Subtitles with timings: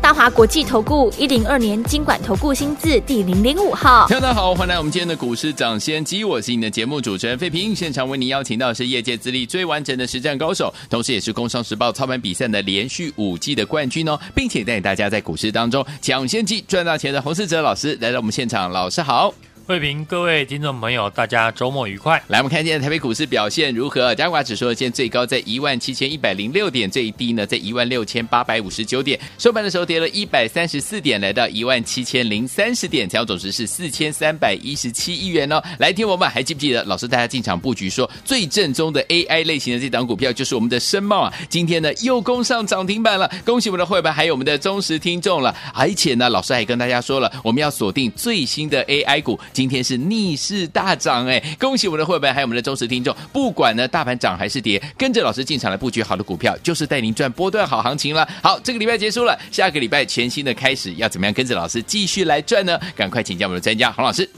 [0.00, 19.34] 大华国际投顾一零二年经管投顾新字第零零五号，大家好，欢迎来我们今天的股市掌先机，我是你的节目主持人费平，现场为您邀请到的是业界资历最完整的实战高手，同时也是工商时报操盘比赛的连续五季的冠军哦，并且带领大家在股市当中抢先机赚大钱的洪思哲老师来到我们现场，老师好。
[19.66, 22.22] 慧平，各位听众朋友，大家周末愉快。
[22.28, 24.14] 来，我们看今天台北股市表现如何？
[24.14, 29.18] 加权指数现在最高在一万七千一百零六点，最低呢在一万六千八百五十九点。
[29.38, 35.60] 收盘的时候跌了一百三十四点，来到一万七千零三十点，成交总值是四千三百一十七亿元哦。
[35.80, 41.34] 来，听我们还记不记得老师带大家进场布局说最正宗的 AI 类型的这档股票就是我们的深茂啊？
[41.48, 45.52] 今天呢又攻上涨停板了，恭喜我们的会员还有我们的忠实听众了。
[45.74, 49.36] 而且呢，老师还跟大家说了，我们要锁定最新的 AI 股。
[49.56, 51.42] 今天是逆势大涨哎！
[51.58, 53.16] 恭喜我们的会员，还有我们的忠实听众。
[53.32, 58.28] 不管呢大盘涨还是跌，跟着老师进场来布局好的股票，就是带您赚波段好行情了。
[58.42, 62.78] 好，这个礼拜结束了，下个礼拜全新的开始，要怎么样跟着老师继续来赚呢？
[62.94, 64.28] 赶快请教我们的专家洪老师。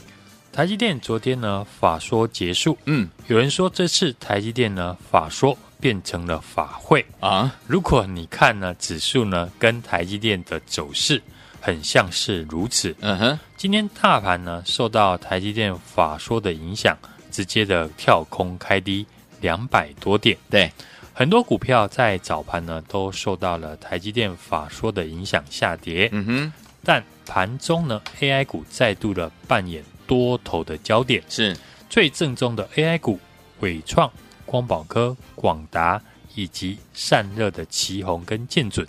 [0.53, 7.53] 台积电昨天呢法说结束，嗯，有人说这次台积电呢法说变成了法会啊。
[7.67, 11.21] 如果你看呢指数呢跟台积电的走势。
[11.61, 12.95] 很像是如此。
[13.01, 16.97] 嗯哼，今天大盘呢受到台积电法说的影响，
[17.31, 19.05] 直接的跳空开低
[19.41, 20.37] 两百多点。
[20.49, 20.71] 对，
[21.13, 26.09] 很多股票在早盘呢都受到了台积电法说的影响下跌。
[26.11, 31.55] 嗯哼，但盘中呢 AI 股再度的扮演多头的焦点，是
[31.89, 33.19] 最正宗的 AI 股，
[33.59, 34.11] 伟创、
[34.45, 36.01] 光宝科、广达
[36.35, 38.87] 以及散热的奇宏跟建准。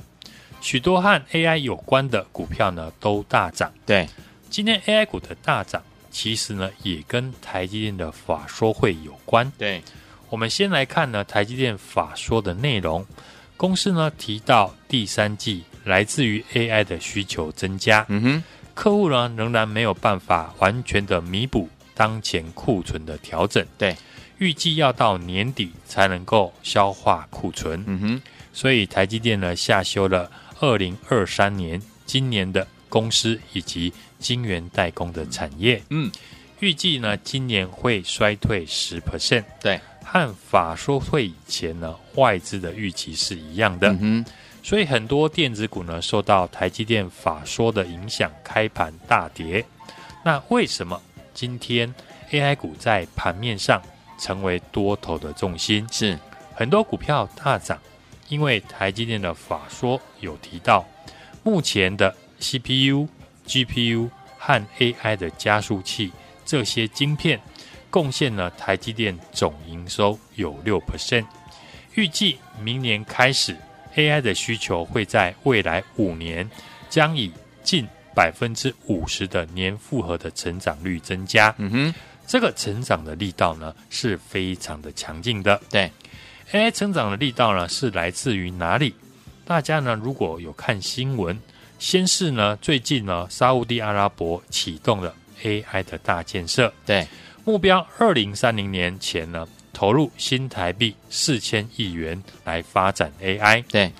[0.60, 3.72] 许多和 AI 有关的股票呢都大涨。
[3.86, 4.06] 对，
[4.50, 9.50] 今天 AI 股的大涨，其实呢也跟台积电的法说会有关。
[9.56, 9.82] 对，
[10.28, 13.04] 我们先来看呢台积电法说的内容。
[13.56, 18.04] 公司呢提到第三季来自于 AI 的需求增加。
[18.08, 18.42] 嗯哼，
[18.74, 23.66] 客户呢仍然没有办法完全的弥补当前库存的调整。
[23.78, 23.96] 对，
[24.38, 27.82] 预计要到年底才能够消化库存。
[27.86, 30.30] 嗯哼，所以台积电呢下修了。
[30.60, 36.10] 二零二三年，今年的公司以及晶圆代工的产业，嗯，
[36.60, 44.32] 预计呢，今年会衰退十 percent，对，和法说会以前呢，外资的预期是一样的，嗯哼，
[44.62, 49.64] 所以很多电子股呢，受到台积电法说的影响，开盘大跌。
[50.22, 51.00] 那为什么
[51.32, 51.92] 今天
[52.30, 53.80] AI 股在盘面上
[54.18, 55.86] 成为多头的重心？
[55.90, 56.18] 是
[56.54, 57.78] 很多股票大涨。
[58.30, 60.86] 因为台积电的法说有提到，
[61.42, 63.06] 目前的 CPU、
[63.46, 64.08] GPU
[64.38, 66.12] 和 AI 的加速器
[66.46, 67.38] 这些晶片
[67.90, 71.26] 贡献了台积电总营收有六 percent。
[71.94, 73.56] 预计明年开始
[73.96, 76.48] ，AI 的需求会在未来五年
[76.88, 77.32] 将以
[77.64, 81.52] 近百分之五十的年复合的成长率增加。
[81.58, 81.94] 嗯哼，
[82.28, 85.60] 这个成长的力道呢是非常的强劲的。
[85.68, 85.90] 对。
[86.52, 88.92] AI 成长的力道呢，是来自于哪里？
[89.44, 91.38] 大家呢，如果有看新闻，
[91.78, 97.06] 先是呢，最近呢，沙乌地阿拉伯启动了 AI 的大建设，对，
[97.44, 103.92] 目标二零三零年前呢，投入新台币四千亿元来发展 AI，对，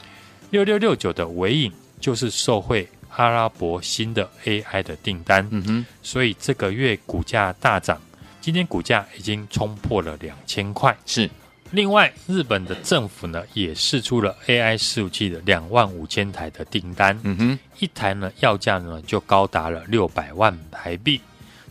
[0.51, 8.03] 六六六九的尾影就是受惠阿拉伯新的 AI 的订单，嗯哼，所以这个月股价大涨，
[8.41, 11.31] 今天股价已经冲破了两千块，是。
[11.73, 21.21] 另外，日本的政府呢也释出了 AI 伺服器的两万五千台的订单，嗯哼，一台呢要价呢就高达了六百万台币，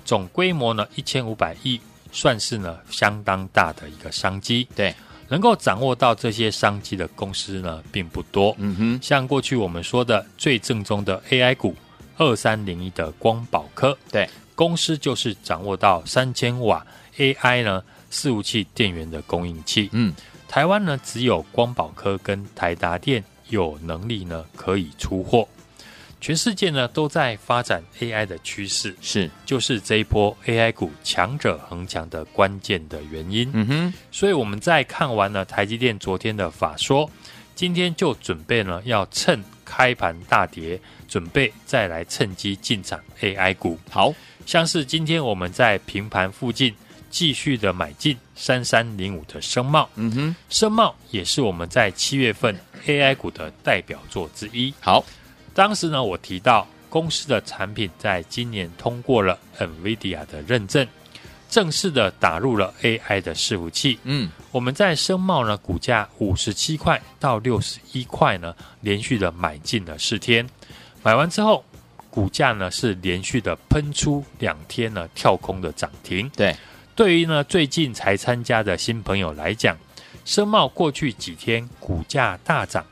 [0.05, 1.81] 总规模呢一千五百亿，
[2.13, 4.65] 算是呢相当大的一个商机。
[4.73, 4.95] 对，
[5.27, 11.75] 能够掌握到这些商机的公司呢并不多，嗯哼，像过去我们说的最正宗的 AI 股
[12.15, 16.87] 二三零一的光宝科，对，公司就是掌握到三千瓦
[17.17, 17.83] AI 呢。
[18.11, 20.13] 伺服器电源的供应器，嗯，
[20.47, 25.47] 台湾呢只有光宝科跟台达电有能力呢可以出货，
[26.19, 29.29] 全世界呢都在发展 AI 的趋势，是。
[29.45, 37.09] 就是这一波 AI 股强者恒强的关键的原因，嗯哼，所以我们在看完了台积电昨天的法说，
[37.55, 44.13] 今天就准备呢要趁开盘大跌，准备再来趁机进场 AI 股，好。
[44.45, 46.73] 像是今天我们在平盘附近。
[47.09, 49.89] 继续的买进三三零五的声茂。
[49.95, 54.73] 嗯哼，声茂也是我们在七月份 AI 股的代表作之一。
[54.79, 55.03] 好，
[55.53, 60.87] 当时呢，我提到公司的产品在今年通过了 NVIDIA 的认证。
[61.49, 63.97] 正式的打入了 AI 的伺服器。
[64.03, 70.47] 嗯，我们在声茂呢，股价五十七块到六十一块呢，连续的买进了四天。
[71.01, 71.65] 买完之后，
[72.11, 76.29] 股价呢是连续的喷出两天呢跳空的涨停。
[76.35, 76.55] 对，
[76.99, 79.77] 对于呢最近才参加的新朋友来讲，
[80.25, 82.85] 声茂过去几天股价大涨，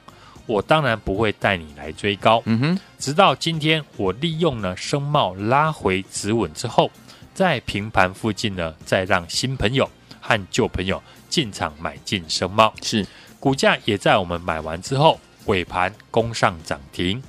[0.45, 2.41] 我当然不会带你来追高。
[2.45, 6.89] 嗯哼，直到今天我利用呢声茂拉回止稳之后。
[7.33, 9.87] 在平盘附近呢，再让新朋友
[10.21, 13.05] 和旧朋友进场买进声茂，是
[13.41, 17.21] 股价也在我们买完之后尾盘攻上涨停，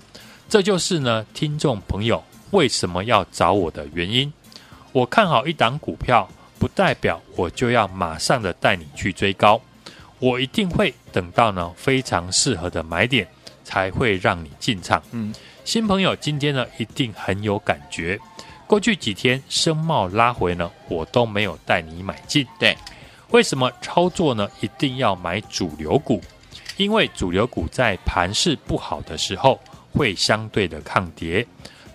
[0.48, 2.22] 这就是呢听众朋友
[2.52, 4.32] 为什么要找我的原因。
[4.92, 9.60] 我看好一档股票，不代表我就要马上的带你去追高，
[10.18, 13.26] 我一定会等到呢非常适合的买点
[13.64, 15.02] 才会让你进场。
[15.12, 15.32] 嗯，
[15.64, 18.18] 新朋友今天呢一定很有感觉。
[18.66, 22.46] 过去几天声茂拉回呢，我都没有带你买进。
[22.58, 22.76] 对，
[23.30, 24.46] 为什么操作呢？
[24.60, 26.20] 一定要买主流股，
[26.76, 29.58] 因为主流股在盘势不好的时候
[29.92, 31.46] 会相对的抗跌，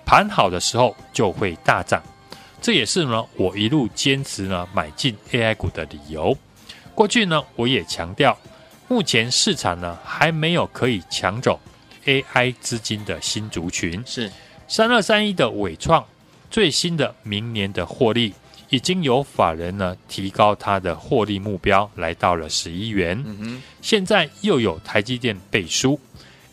[0.03, 2.01] 盘好的时候就会大涨。
[2.63, 6.35] 这也是呢我一路坚持呢买进 AI 股的理由。
[6.95, 8.37] 过去呢我也强调，
[8.87, 11.59] 目前市场呢还没有可以抢走
[12.05, 14.31] AI 资金的新族群，是
[14.69, 16.03] 三二三一的伟创。
[16.49, 18.33] 最新的明年的获利，
[18.69, 23.21] 已经有法人呢提高它的获利目标，来到了十一元。
[23.25, 25.99] 嗯哼，现在又有台积电背书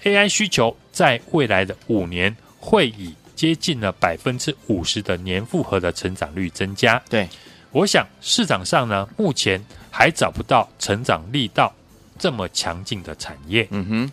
[0.02, 7.02] ，AI 需求在未来的五年会以接近了百分之五十的年复合的成长率增加。
[7.08, 7.26] 对，
[7.70, 11.72] 我想市场上呢目前还找不到成长力道
[12.18, 13.66] 这么强劲的产业。
[13.70, 14.12] 嗯哼。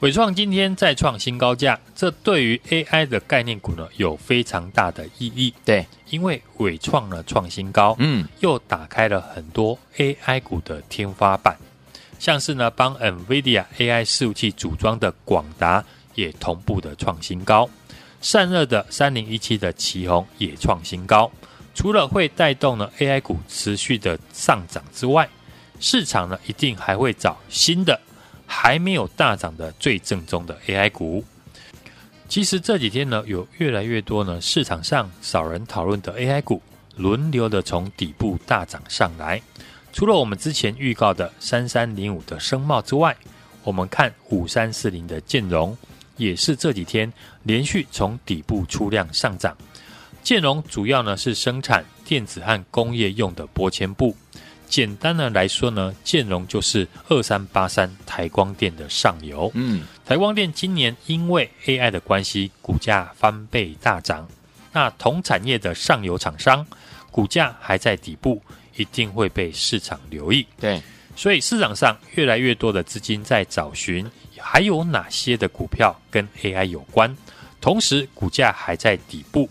[0.00, 5.54] 伟创今天再创新高价，这对于 AI 的概念股呢有非常大的意义。
[5.64, 11.56] 对，因为伟创呢创新高，嗯，又打开了很多 AI 股的天花板，
[12.18, 15.82] 像是呢帮 NVIDIA AI 伺服器组装的广达
[16.14, 17.68] 也同步的创新高，
[18.20, 21.30] 散热的三零一七的奇鋐也创新高。
[21.74, 25.28] 除了会带动呢 AI 股持续的上涨之外，
[25.80, 28.00] 市场呢一定还会找新的。
[28.50, 31.22] 还没有大涨的最正宗的 AI 股，
[32.30, 36.62] 其实这几天呢，有越来越多呢市场上少人讨论的 AI 股，
[36.96, 39.42] 轮流的从底部大涨上来。
[39.92, 43.14] 除了我们之前预告的三三零五的声茂之外，
[43.62, 45.76] 我们看五三四零的建融，
[46.18, 47.10] 也是这几天
[47.44, 49.56] 连续从底部出量上涨。
[50.22, 54.14] 建荣主要呢是生产电子和工业用的玻纤布。
[54.68, 59.50] 简单的来说呢，建荣就是二三八三台光电的上游。
[59.54, 64.28] 嗯，台光电今年因为 AI 的关系，股价翻倍大涨。
[64.70, 66.66] 那同产业的上游厂商，
[67.10, 68.42] 股价还在底部，
[68.76, 70.46] 一定会被市场留意。
[70.60, 70.82] 对，
[71.16, 74.06] 所以市场上越来越多的资金在找寻，
[74.50, 77.14] 还有哪些的股票跟 AI 有关，
[77.60, 79.46] 同时股价还在底部，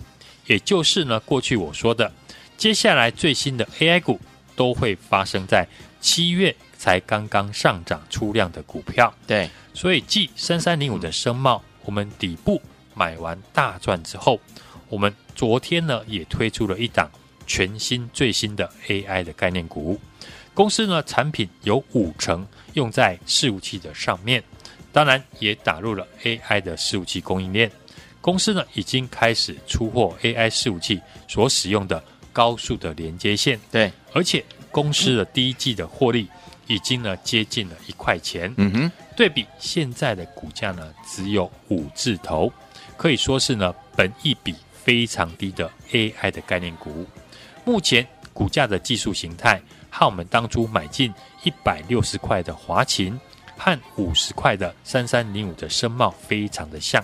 [0.47, 2.11] 也就是呢，过去我说的，
[2.57, 4.19] 接下来最新的 AI 股。
[4.57, 5.67] 都会发生在
[6.01, 12.59] 七月才刚刚上涨出量的股票，对，所以继三三零五的声茂，我们底部
[12.95, 14.39] 买完大赚之后，
[14.89, 17.07] 我们昨天呢也推出了一档
[17.45, 20.01] 全新最新的 AI 的概念股，
[20.55, 22.43] 公司呢产品有五成
[22.73, 24.43] 用在伺服器的上面，
[24.97, 27.71] 当然也打入了 AI 的伺服器供应链，
[28.19, 32.03] 公司呢已经开始出货 AI 伺服器所使用的。
[32.33, 36.27] 高速的连接线，对，而且公司的第一季的获利
[36.67, 42.53] 已经呢接近了一块钱，嗯哼，对比现在的股价呢只有五字头，
[42.95, 47.07] 可以说是呢本一比非常低的 AI 的概念股。
[47.65, 51.11] 目前股价的技术形态和我们当初买进
[51.43, 53.19] 一百六十块的华勤
[53.57, 57.03] 和五十块的三三零五的声茂非常的像，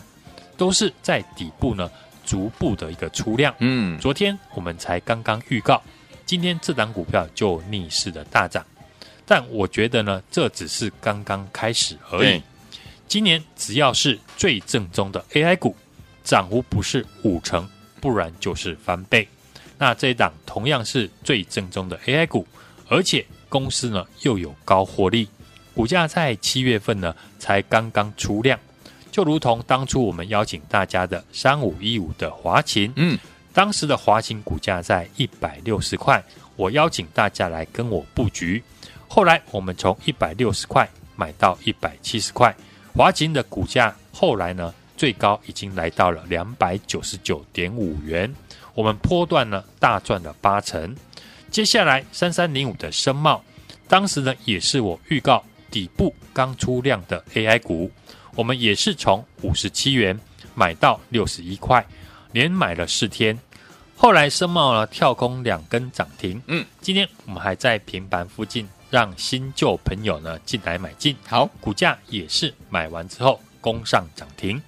[0.55, 1.89] 都是在底部呢。
[2.25, 5.83] 逐步的一个出量，嗯，昨天我们才刚刚预告，
[6.25, 8.65] 今天这档股票就逆势的大涨，
[9.25, 12.41] 但我觉得呢，这只是刚刚开始而已。
[13.09, 15.75] 今年只要是最正宗的 AI 股，
[16.23, 17.69] 涨幅不是五成，
[17.99, 19.27] 不然就是翻倍。
[19.77, 22.47] 那这一档同样是最正宗的 AI 股，
[22.87, 25.27] 而且公司呢又有高获利，
[25.73, 28.59] 股价在七月份呢才刚刚出量。
[29.11, 33.17] 就如同当初我们邀请大家的三五一五的华勤，嗯，
[33.53, 36.23] 当时的华勤股价在一百六十块，
[36.55, 38.63] 我邀请大家来跟我布局。
[39.07, 42.55] 后来我们从一百六十块买到一百七十块，
[42.95, 48.33] 华勤的股价后来呢，最高已经来到了两百九十九点五元，
[48.73, 50.95] 我们波段呢大赚了八成。
[51.51, 53.43] 接下来三三零五的深茂，
[53.87, 57.89] 当时呢也是我预告底部刚出量的 AI 股，
[58.35, 60.17] 我们也是从五十七元
[60.53, 61.83] 买到六十一块，
[62.31, 63.35] 连买了四天。
[63.95, 68.67] 后来深茂呢跳空两根涨停，嗯，今天我们还在平盘附近。
[68.91, 74.61] 让新旧朋友呢进来买进，好，股价也是买完之后攻上涨停。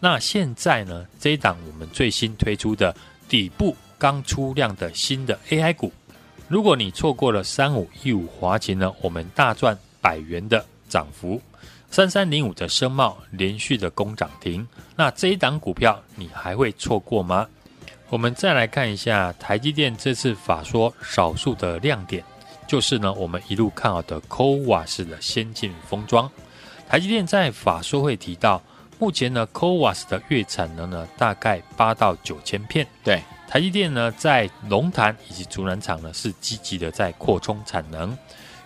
[0.00, 2.92] 那现在呢，这一档我们最新推出的
[3.28, 5.92] 底部刚出量的新的 AI 股，
[6.48, 11.40] 如果你错过了三五一五华勤呢，我们大赚百元的涨幅；
[11.90, 17.48] 三三零五的深茂连续的攻涨停，那这一档股票你还会错过吗？
[18.10, 22.22] 我们再来看一下台积电这次法说少数的亮点。
[22.66, 26.30] 就是呢，我们一路看好的 CoWoS 的先进封装，
[26.88, 28.62] 台积电在法说会提到，
[28.98, 32.86] 目前呢 CoWoS 的月产能呢大概八到九千片。
[33.02, 38.16] 对，台积电呢在龙潭以及竹南厂呢是积极的在扩充产能，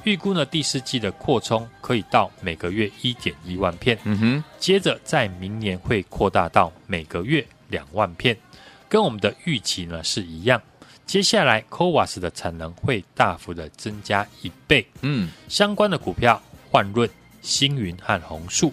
[0.05, 3.99] 预估呢第四季的扩充可以到每个月一点一万片。
[4.05, 8.37] 嗯哼，接着在明年会扩大到每个月两万片，
[8.88, 10.61] 跟我们的预期呢是一样。
[11.05, 14.87] 接下来，CoWoS 的产能会大幅的增加一倍。
[15.00, 16.40] 嗯，相关的股票，
[16.71, 17.09] 换润、
[17.40, 18.73] 星云和红树，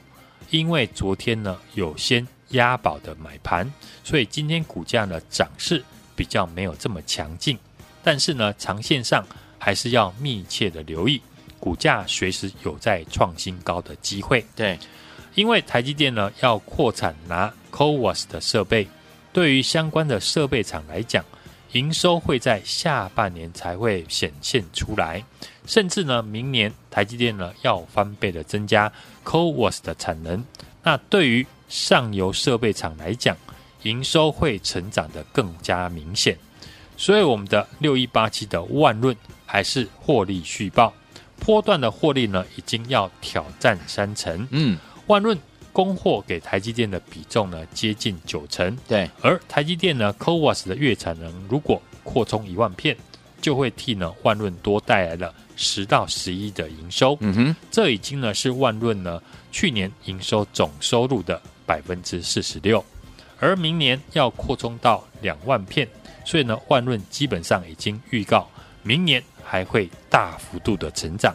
[0.49, 3.71] 因为昨天呢有先押宝的买盘，
[4.03, 7.57] 所以今天股价呢涨势比较没有这么强劲。
[8.03, 9.25] 但是呢，长线上
[9.65, 11.19] 还是要密切的留意，
[11.59, 14.45] 股价随时有在创新高的机会。
[14.55, 14.77] 对，
[15.33, 18.87] 因为台积电呢要扩产拿 CoWoS 的设备，
[19.33, 21.25] 对于相关的设备厂来讲。
[21.71, 25.21] 营收会在下半年才会显现出来，
[25.65, 28.89] 甚至呢，明年台积电呢要翻倍的增加
[29.25, 30.45] CoWoS 的产能。
[30.83, 33.35] 那对于上游设备厂来讲，
[33.81, 36.37] 营收会成长的更加明显。
[36.95, 39.13] 所以我们的六一八七的万润
[39.45, 40.93] 还是获利续报，
[41.39, 44.47] 波段的获利呢已经要挑战三成。
[44.51, 45.37] 嗯，万润。
[45.75, 48.77] 供货给台积电的比重呢，接近九成。
[48.87, 52.95] 对，而台积电呢 c o w a s 的月产能如果扩充一万片，
[53.41, 57.17] 就会替呢万润多带来了十到十一的营收。
[57.19, 59.21] 嗯哼，这已经呢是万润呢
[59.51, 62.81] 去年营收总收入的百分之四十六，
[63.41, 65.85] 而明年要扩充到两万片，
[66.23, 68.49] 所以呢万润基本上已经预告
[68.81, 71.33] 明年还会大幅度的成长。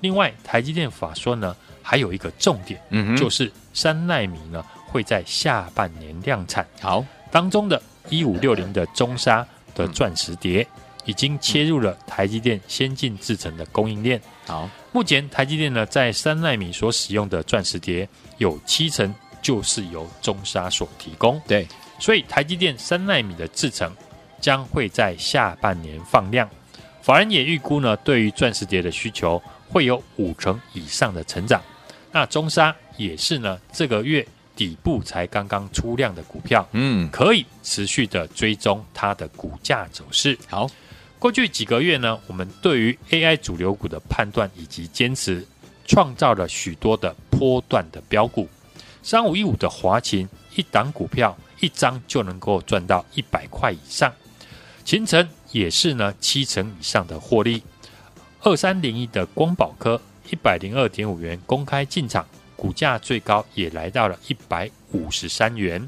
[0.00, 1.54] 另外，台积电法说呢。
[1.84, 6.64] 还有一个重点，嗯，就是三奈米呢会在下半年量产。
[6.80, 9.44] 好，当中的一五六零的中沙
[9.74, 10.64] 的钻石碟
[11.04, 14.18] 已经切入了台积电先进制程的供应链。
[14.46, 21.42] 好，目前台积电呢在三奈米所使用的钻石碟有七成就是由中沙所提供。
[21.48, 21.66] 对，
[21.98, 23.92] 所以台积电三奈米的制程
[24.40, 26.48] 将会在下半年放量。
[27.02, 31.60] 法人也预估呢，对于钻石碟的需求会有五成以上的成长。
[32.12, 40.38] 那中沙也是呢，这个月底部才刚刚出量的股票，嗯，可以持续的追踪它的股价走势。
[40.48, 40.70] 好，
[41.18, 45.44] 过去几个月呢，我们对于 AI 主流股的判断以及坚持，
[45.86, 48.48] 创造了许多的波段的标股。
[49.02, 54.12] 三五一五的华勤，一档股票一张就能够赚到一百块以上，
[54.84, 57.62] 勤诚也是呢七成以上的获利。
[58.40, 60.00] 二三零一的光宝科。
[60.30, 62.24] 一百零二点五元公开进场，
[62.56, 65.86] 股价最高也来到了一百五十三元。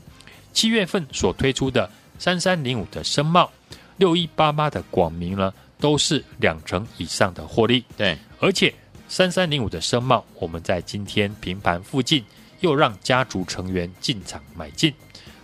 [0.52, 3.50] 七月份所推出的三三零五的深茂、
[3.96, 7.84] 六一八八的广明呢，都是两成以上的获利。
[7.96, 8.74] 对，而且
[9.08, 12.22] 三三零五的深茂，我们在今天平盘附近
[12.60, 14.92] 又让家族成员进场买进，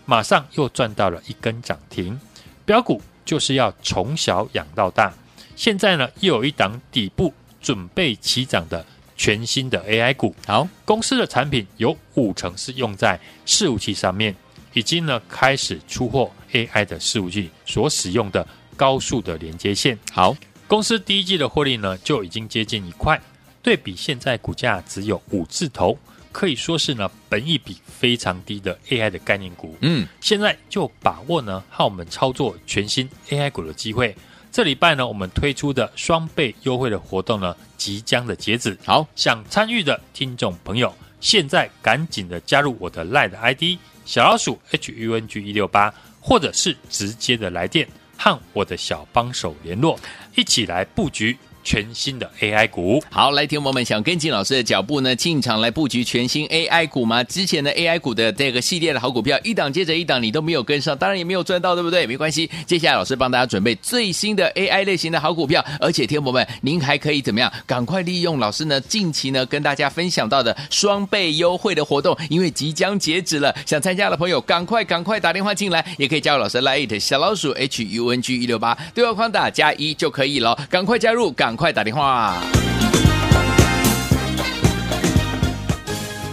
[0.04, 2.20] 马上又赚到了一根涨停。
[2.66, 3.00] 标股
[3.30, 5.14] 就是要从小养到大，
[5.54, 7.32] 现在呢又有一档底部。
[7.62, 8.84] 准备起涨的
[9.18, 14.34] 全新的 AI 股，好，公司的产品有五成是用在伺服器上面，
[14.72, 18.44] 已经呢开始出货 AI 的伺服器所使用的
[18.76, 19.96] 高速的连接线。
[20.10, 20.34] 好，
[20.66, 23.20] 公司第一季的获利呢就已经接近一块，
[23.62, 25.96] 对比现在股价只有五字头，
[26.32, 29.76] 可以说是呢本益比非常低的 AI 的概念股。
[29.80, 34.14] 嗯，现在就把握呢和我们操作全新 AI 股的机会。
[34.52, 38.76] 这礼拜呢，我们推出的双倍优惠的活动呢，即将的截止。
[38.84, 49.96] 好，想参与的听众朋友，现在赶紧的加入我的 LINE ID 小老鼠 HUNG 一六八，或者是直接的来电和我的小帮手联络，
[50.34, 51.38] 一起来布局。
[51.70, 57.22] 全新的 AI 股，好，来听我们想跟进老师的脚步呢，进场来布局全新 AI 股吗？
[57.22, 62.08] 之前的 AI 股的这个系列的好股票，一档接着一档，你都没有跟上，当然也没有赚到，对不对？
[62.08, 67.52] 没关系，接下来老师帮大家准备最新的 AI 类型的好股票，而且听友们，您还可以怎么样？
[67.68, 81.59] 赶快利用老师呢近期呢跟大家分享到的双倍优惠的活动，因为即将截止了，想参加的朋友赶快赶快打电话进来，也可以加入老师 Line 小老鼠 H U N G 一六八，对话框打加一就可以了，赶快加入，赶。
[81.60, 82.32] 快打电话！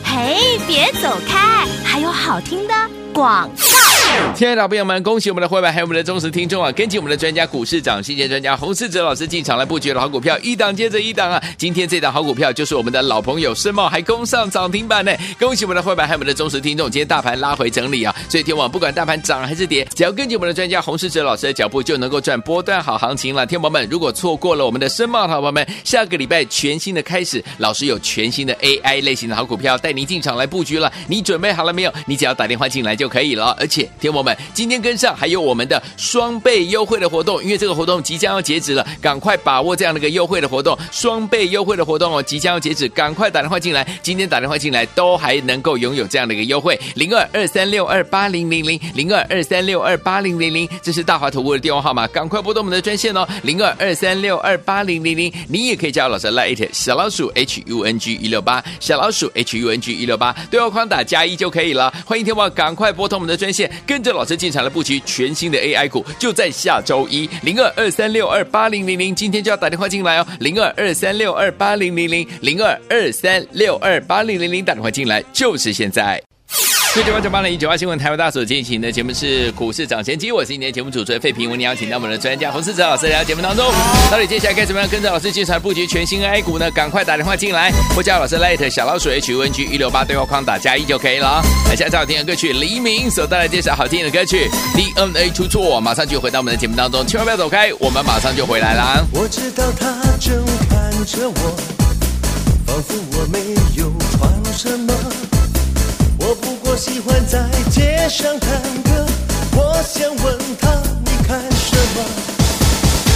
[0.06, 2.74] 嘿，别走开，还有好听的
[3.14, 3.87] 广告。
[4.38, 6.72] 亲爱的朋友们，恭喜我们的会员还有我们的忠实听众啊！
[6.74, 11.44] 跟紧我们的专家股市长，谢谢专家洪世哲老师进场来布局的好股票，一档接着一档啊！
[11.58, 15.12] 今天这档好股票就是我们的老朋友申茂，还攻上涨停板呢！
[15.40, 23.44] 恭喜我们的会员还有我们的忠实听众，今天大盘拉回整理啊，所以天王不管大盘涨还是跌，只要跟紧我们的专家洪世哲老师的脚步，就能够赚波段好行情了。
[23.44, 31.94] 天王们，如果错过了我们的申茂好朋友们，下个礼拜全新的开始，老师有全新的 AI 类型的好股票带您进场来布局了，你准备好了没有？
[32.06, 34.36] 你只要打电话进来就可以了，而且给我们。
[34.54, 76.27] 今天跟上，还有我们的双倍优惠的活动，因为这个活动即将要截止了，赶快把握这样的一个优惠的活动，双倍优惠的活动哦，即将要截止，赶快打电话进来，今天打电话进来都还能够拥有这样的一个优惠，零二二三六二八零零零零二二三六二八零零零，这是大华投顾的电话号码，赶快拨动我们的专线哦，零二二三六二八零零零，你也可以加入老师 Lite 小老鼠 H U N G 一六八小老鼠 H U N G 一六八，对话框打加一就可以了，欢迎天王赶快拨通我们的专线，跟跟着老师进场来布局全新的 AI 股，就在下周一零二二三六二八零零零，今天就要打电话进来哦，零二二三六二八零零零零二二三六二八零零零，打电话进来就是现在。
[76.98, 83.72] 九九八九八零一九八新闻台湾大所进行的节目是股市涨先机，我是今天节目主持人费平，为您邀请到我们的专家洪士哲老师来到节目当中。
[84.10, 86.72] 到底接下来该怎么样跟着老师进场布局全新 A 股呢？
[86.72, 91.40] 赶快打电话进来，或加老师 Light 小老鼠 H U N G 一六八对话框打加一就可以了。
[91.70, 99.06] 来，下最好听的歌曲黎明所带来介绍好听的歌曲 DNA 出错，马上就回到我们的节目当中，千万不要走开，我们马上就回来啦。
[99.14, 101.58] 我知道他正看着我，
[102.66, 105.17] 仿佛我没有穿什么。
[106.78, 108.92] 我喜欢在街上探戈，
[109.56, 110.70] 我想问他
[111.04, 112.06] 你看什么？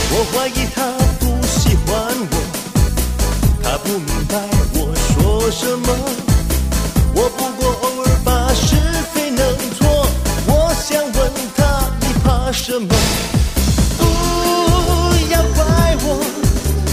[0.10, 0.82] 我怀疑他
[1.20, 1.94] 不喜欢
[2.32, 2.34] 我，
[3.62, 4.34] 他不明白
[4.74, 5.94] 我说什么。
[7.14, 8.76] 我不过偶尔把是
[9.14, 9.46] 非弄
[9.78, 10.08] 错，
[10.48, 12.88] 我想问他你怕什么？
[14.00, 14.02] 不
[15.32, 16.26] 要怪我，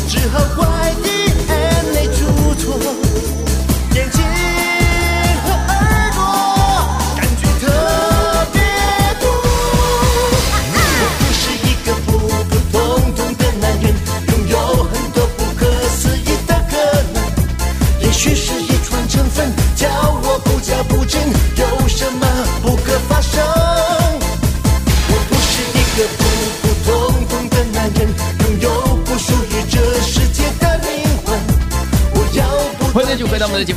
[0.06, 2.20] 只好怪你眼泪出
[2.60, 2.78] 错，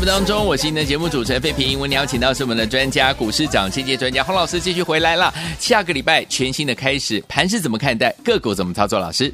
[0.02, 1.78] 目当中，我是您的节目主持人费平。
[1.78, 5.32] 我们邀请到是我们的专家股市涨先机专家洪老师继续回来了。
[5.60, 8.12] 下个礼拜全新的开始，盘是怎么看待？
[8.24, 9.00] 个股怎么操作？
[9.00, 9.32] 老师，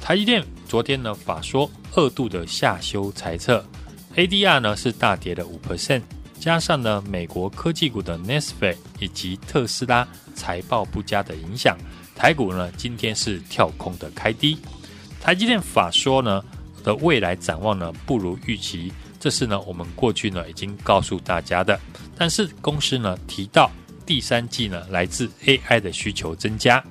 [0.00, 3.64] 台积电昨天呢法说二度的下修财测
[4.16, 6.02] ，ADR 呢是大跌了五 percent，
[6.40, 11.78] 加上呢美国科技股的 Nestle 以及特斯拉财报不佳的影响，
[12.16, 14.58] 台股呢今天是跳空的开低。
[15.20, 16.42] 台积电法说呢
[16.82, 18.92] 的未来展望呢不如预期。
[19.24, 21.80] 这是呢，我们过去呢已经告诉大家的，
[22.14, 23.70] 但是公司呢提到
[24.04, 26.84] 第三季呢来自 AI 的需求增加，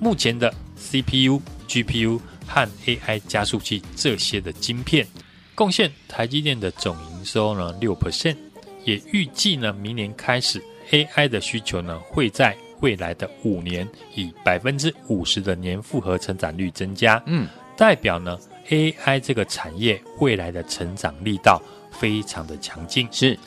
[0.00, 5.06] 目前的 CPU、GPU 和 AI 加速器这些的晶片
[5.54, 7.94] 贡献台积电的总营收呢六。
[7.96, 8.36] percent，
[8.84, 17.46] 也预计呢明年开始 AI 的需求呢会在未来的五年以百分之五十的年复合成长率增加，嗯，
[17.76, 18.36] 代表呢
[18.70, 21.62] AI 这个产业未来的成长力道。
[21.98, 23.38] 非常的强劲，是。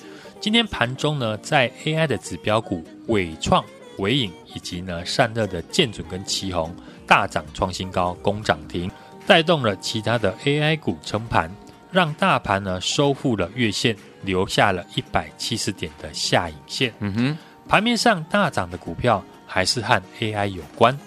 [0.41, 3.63] 今天盘中呢，在 AI 的指标股伟创、
[3.97, 6.73] 伟影以及呢散热的建准跟奇宏
[7.05, 8.89] 大涨创新高，攻涨停，
[9.27, 11.53] 带动了其他的 AI 股撑盘，
[11.91, 16.93] 让大盘呢收复了月线，留下了一百七十点的下影线。
[16.99, 20.97] 嗯哼，盘面上大涨的股票还是和 AI 有关。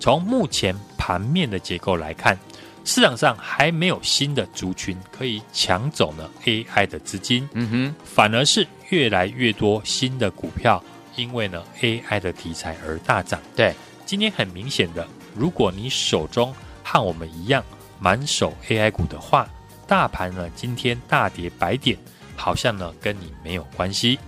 [0.00, 2.38] 从目前盘面的结构来看。
[2.88, 10.82] 市场上还没有新的族群可以抢走呢 AI 的资金，嗯哼，反而是越来越多新的股票
[11.14, 13.38] 因为呢 AI 的题材而大涨。
[13.54, 13.74] 对，
[14.06, 16.50] 今天很明显的如果你手中
[16.82, 17.62] 和我们一样
[18.00, 19.46] 满手 AI 股的话，
[19.86, 21.98] 大盘呢今天大跌百点，
[22.36, 24.18] 好像呢跟你没有关系。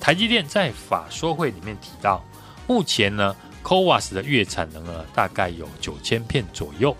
[0.00, 2.20] 台积电在法说会里面提到，
[2.66, 6.94] 目前呢 CoWAS 的月产能呢大概有九千片左右。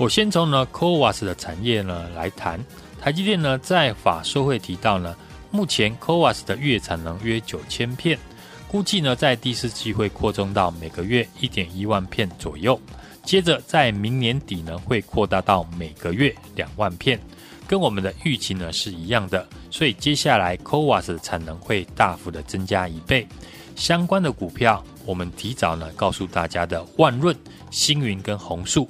[0.00, 2.58] 我先从呢 c o w a s 的产业呢来谈，
[2.98, 5.14] 台积电呢在法说会提到呢，
[5.50, 8.18] 目前 c o w a s 的月产能约九千片，
[8.66, 12.80] 估计呢在第四季会扩充到每个月一点一万片左右，
[13.24, 17.20] 接着在明年底呢会扩大到每个月两万片，
[17.66, 23.28] 跟我们的预期呢是一样的，所以接下来 c o w a s 的产能会大幅的增加一倍，
[23.76, 27.36] 相关的股票我们提早呢告诉大家的万润、
[27.70, 28.88] 星云跟红树。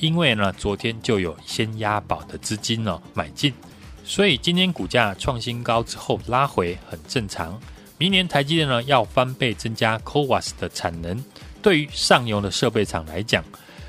[0.00, 3.52] 因为呢，昨天就有先押宝的资金呢买进，
[4.02, 7.60] 所以今天股价创新高之后拉回很正常。
[7.98, 11.22] 明年台积电呢要翻倍增加 CoWoS 的产能，
[11.60, 13.44] 对于上游的设备厂来讲，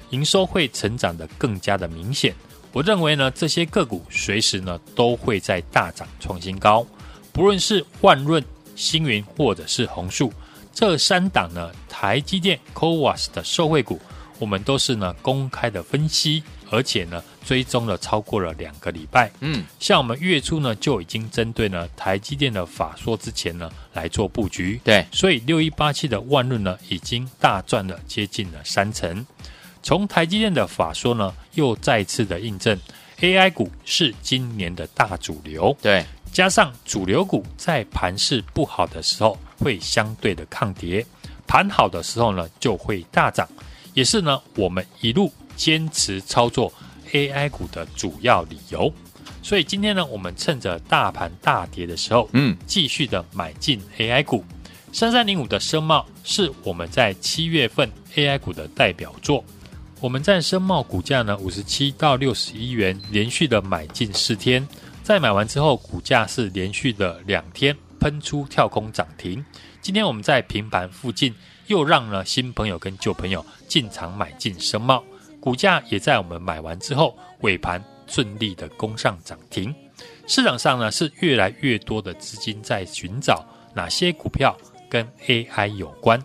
[0.09, 2.35] 营收会成长得更加的明显。
[2.73, 6.85] 我认为呢，这些个股随时呢都会在大涨创新高，
[7.31, 8.43] 不论是万润、
[8.75, 10.29] 星云或者是弘塑
[10.73, 13.97] 这三档呢，台积电 CoWoS 的受惠股。
[14.41, 19.31] 我们都是呢公开的分析，而且呢追踪了超过了两个礼拜。
[19.39, 24.81] 嗯，像我们月初呢就已经针对呢台积电的法说之前呢来做布局。
[24.83, 29.23] 对，所以六一八七的万润呢已经大赚了接近了三成。
[29.83, 32.75] 从台积电的法说呢又再次的印证
[33.19, 35.77] ，AI 股是今年的大主流。
[35.83, 41.05] 对，加上主流股在盘势不好的时候会相对的抗跌，
[41.45, 43.47] 盘好的时候呢就会大涨。
[43.93, 46.71] 也是呢，我们一路坚持操作
[47.11, 48.91] AI 股的主要理由。
[49.43, 54.45] 所以今天呢，我们趁着大盘大跌的时候，嗯，继续的买进 AI 股。
[54.93, 59.43] 三三零五的深茂是我们在七月份 AI 股的代表作。
[59.99, 64.67] 我们在深茂股价呢五十七到六十一元连续的买进四天，
[65.03, 69.43] 在买完之后，股价是连续的两天喷出跳空涨停。
[69.81, 71.33] 今天我们在平盘附近。
[71.71, 75.01] 又让呢新朋友跟旧朋友进场买进深茂，
[75.39, 79.73] 股价也在我们买完之后尾盘顺利的攻上涨停。
[80.27, 84.53] 市场上呢是越来越多的资金在寻找哪些股票
[84.89, 86.21] 跟 AI 有关，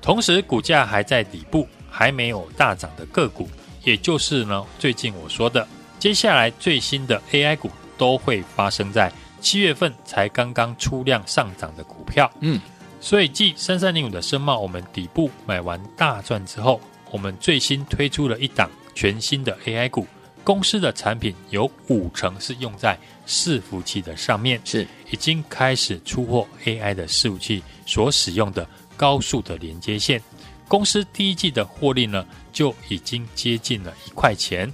[0.00, 3.48] 同时股价还在底部还没有大涨的个股，
[3.82, 5.66] 也就是呢最近我说的，
[5.98, 12.30] 接下来最新的 AI 股都会发生在七月份才刚刚出量上涨的股票。
[12.38, 12.60] 嗯。
[13.04, 20.06] 所以，继三三零五的深茂，我们底部买完大赚之后，我们最新推出了一档全新的 AI 股。
[20.42, 30.18] 公司的产品有五成是用在伺服器的上面，是已经开始出货 AI 的伺服器所使用的高速的连接线。
[30.66, 34.72] 公司第一季的获利呢，就已经接近了一块钱，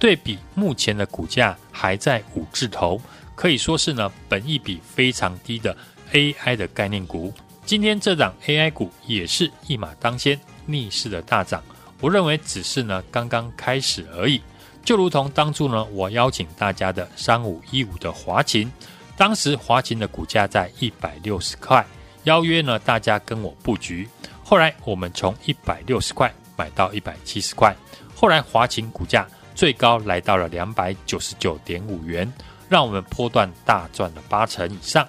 [0.00, 3.00] 对比目前的股价还在五字头，
[3.36, 5.76] 可以说是呢，本益比非常低的
[6.12, 7.32] AI 的概念股。
[7.68, 11.62] 今天这档 AI 股也是一马当先，逆势的大涨。
[12.00, 14.40] 我认为只是呢刚刚开始而已，
[14.82, 18.72] 就如同当初呢我邀请大家的三五一五的华勤，
[19.18, 21.84] 当时华勤的股价在一百六十块，
[22.22, 24.08] 邀约呢大家跟我布局。
[24.42, 27.76] 后来我们从一百六十块买到一百七十块，
[28.14, 32.32] 后来华勤股价最高来到了两百九十九点五元，
[32.66, 35.06] 让我们波段大赚了八成以上。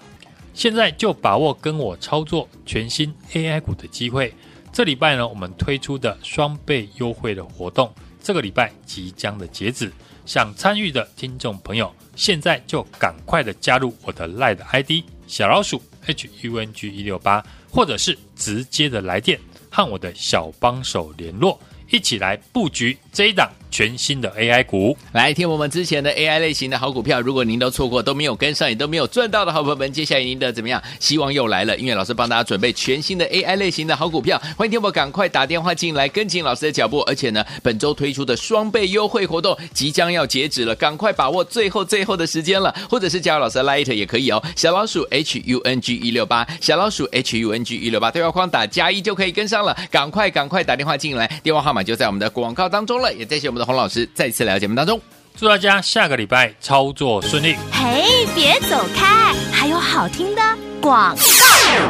[0.60, 4.34] 现在就把握跟我操作全新 AI 股的机会。
[4.74, 7.90] 这礼拜呢，我们推出的双倍优惠的活动，
[8.22, 9.90] 这个礼拜即将的截止。
[10.26, 14.92] 想参与的听众朋友，现在就赶快的加入我的 LINE ID
[15.28, 17.42] 小老鼠 HUNG 一六八，
[17.72, 19.40] 或者是直接的来电
[19.72, 21.58] 和我的小帮手联络，
[21.90, 23.50] 一起来布局这一档。
[23.72, 30.82] 全新的 AI 股，来听我们之前的 AI 类型的好股票，如果您都错过，都没有跟上，也都没有赚到的好朋友们，接下来您的怎么样？
[31.00, 55.00] 希望又来了，因为老师帮大家准备全新的 AI 类型的好股票，欢迎听我赶快打电话进来跟紧老师的脚步，而且呢，本周推出的双倍优惠活动即将要截止了，赶快把握最后最后的时间了，或者是加入老师的 Light 也可以哦，小老鼠 HUNG 一六八，小老鼠 HUNG 一六八，对话框打加一就可以跟上了，赶快赶快打电话进来，电话号码就在我们的广告当中了，也谢谢我们的洪老师再次来到节目当中，
[55.36, 57.56] 祝大家下个礼拜操作顺利。
[57.72, 60.42] 嘿，别走开，还有好听的
[60.82, 61.22] 广告。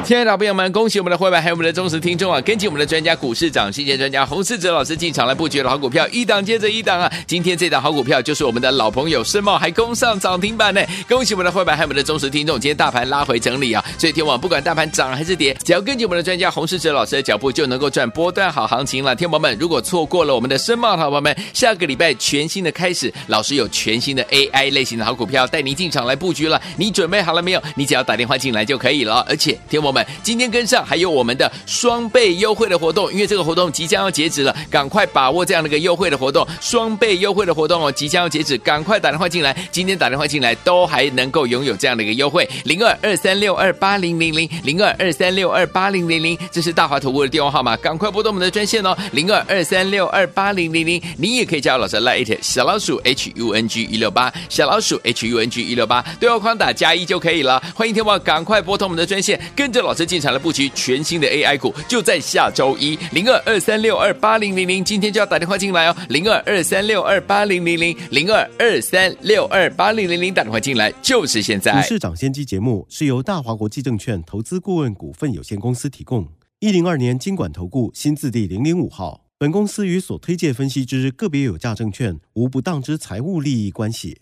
[0.03, 2.41] 亲爱的朋友们，恭喜我们的会员还有我们的忠实听众啊！
[2.41, 7.11] 跟紧我们的专家股市长，谢谢专家洪世哲老师进场来布局的好股票，一档接着一档啊！
[7.25, 10.81] 今天这档好股票就是我们的老朋友申茂，还攻上涨停板呢！
[11.07, 12.59] 恭喜我们的会员还有我们的忠实听众！
[12.59, 19.15] 今天大盘拉回整理啊，所以天网不管大盘涨还是跌，只要跟紧我们的专家洪世哲老师的脚步，就能够赚波段好行情了。
[19.15, 27.63] 天宝们，如果错过了我们的申茂，好朋友们，下个礼拜全新的开始，老师有全新的 AI 类型的好股票带您进场来布局了，你准备好了没有？
[27.75, 30.03] 你只要打电话进来就可以了，而且天王们。
[30.23, 59.89] 今天跟上，还有我们的双倍优惠的活动，因为这个活动即将要截止了，赶快把握这样的一个优惠的活动，双倍优惠的活动哦，即将要截止，赶快打电话进来，今天打电话进来都还能够拥有这样的一个优惠，零二二三六二八零零零零二二三六二八零零零，这是大华投顾的电话号码，赶快拨动我们的专线哦，零二二三六二八零零零，你也可以加入老师 Lite 小老鼠 H U N G 一六八小老鼠 H U N G 一六八，对话框打加一就可以了，欢迎天王赶快拨通我们的专线，跟着老。
[59.99, 71.73] 师进场来布局全新的 AI 股，就在下周一零二二三六二八零零零，今天就要打电话进来哦，零二二三六二八零零零零二二三六二八零零零打电话进来就是现在。
[71.73, 76.25] 股市涨先机节目是由大华国际证券投资顾问股份有限公司提供，
[76.59, 84.21] 一零二年金管投顾新字第零零五号，本公司与所推介分析之个别有价证券无不当之财务利益关系。